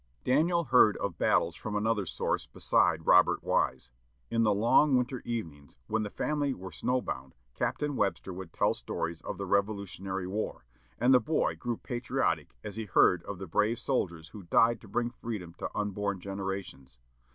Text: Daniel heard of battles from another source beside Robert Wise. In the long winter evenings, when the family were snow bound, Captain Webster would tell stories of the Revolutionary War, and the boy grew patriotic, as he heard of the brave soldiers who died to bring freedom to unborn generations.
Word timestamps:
Daniel 0.23 0.63
heard 0.63 0.97
of 0.97 1.19
battles 1.19 1.55
from 1.55 1.75
another 1.75 2.07
source 2.07 2.47
beside 2.47 3.05
Robert 3.05 3.43
Wise. 3.43 3.91
In 4.31 4.41
the 4.41 4.51
long 4.51 4.95
winter 4.97 5.21
evenings, 5.25 5.75
when 5.85 6.01
the 6.01 6.09
family 6.09 6.55
were 6.55 6.71
snow 6.71 7.03
bound, 7.03 7.35
Captain 7.53 7.95
Webster 7.95 8.33
would 8.33 8.51
tell 8.51 8.73
stories 8.73 9.21
of 9.21 9.37
the 9.37 9.45
Revolutionary 9.45 10.25
War, 10.25 10.65
and 10.99 11.13
the 11.13 11.19
boy 11.19 11.55
grew 11.55 11.77
patriotic, 11.77 12.55
as 12.63 12.77
he 12.77 12.85
heard 12.85 13.21
of 13.25 13.37
the 13.37 13.45
brave 13.45 13.77
soldiers 13.77 14.29
who 14.29 14.41
died 14.41 14.81
to 14.81 14.87
bring 14.87 15.11
freedom 15.11 15.53
to 15.59 15.69
unborn 15.77 16.19
generations. 16.19 16.97